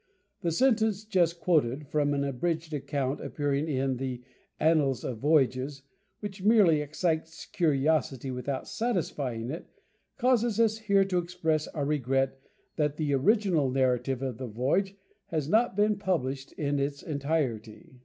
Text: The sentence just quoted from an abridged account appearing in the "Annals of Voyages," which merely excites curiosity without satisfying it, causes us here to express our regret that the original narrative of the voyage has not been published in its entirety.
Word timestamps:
The 0.41 0.51
sentence 0.51 1.05
just 1.05 1.39
quoted 1.39 1.87
from 1.87 2.15
an 2.15 2.23
abridged 2.23 2.73
account 2.73 3.23
appearing 3.23 3.67
in 3.67 3.97
the 3.97 4.23
"Annals 4.59 5.03
of 5.03 5.19
Voyages," 5.19 5.83
which 6.21 6.41
merely 6.41 6.81
excites 6.81 7.45
curiosity 7.45 8.31
without 8.31 8.67
satisfying 8.67 9.51
it, 9.51 9.67
causes 10.17 10.59
us 10.59 10.79
here 10.79 11.05
to 11.05 11.19
express 11.19 11.67
our 11.67 11.85
regret 11.85 12.39
that 12.77 12.97
the 12.97 13.13
original 13.13 13.69
narrative 13.69 14.23
of 14.23 14.39
the 14.39 14.47
voyage 14.47 14.95
has 15.27 15.47
not 15.47 15.75
been 15.75 15.99
published 15.99 16.51
in 16.53 16.79
its 16.79 17.03
entirety. 17.03 17.99